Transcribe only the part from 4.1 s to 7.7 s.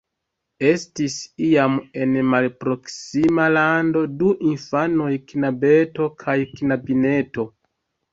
du infanoj, knabeto kaj knabineto.